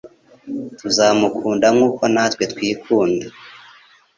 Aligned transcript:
Tuzamukunda 0.79 1.67
nk'uko 1.75 2.03
natwe 2.13 2.43
twikunda. 2.51 3.25